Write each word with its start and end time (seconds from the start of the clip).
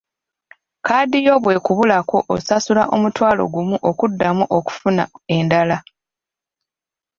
Kkaadi 0.77 1.17
yo 1.27 1.35
bw'ekubulako 1.43 2.17
osasula 2.35 2.83
omutwalo 2.95 3.43
gumu 3.53 3.75
okuddamu 3.89 4.43
okufuna 4.57 5.03
endala. 5.35 5.77